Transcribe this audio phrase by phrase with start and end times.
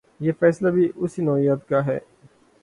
[0.19, 1.99] یہ فیصلہ بھی اسی نوعیت کا ہے۔